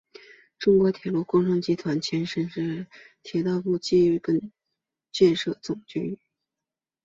[0.57, 2.87] 中国铁路工程集团的前身是
[3.21, 4.51] 铁道部基本
[5.11, 6.17] 建设总局。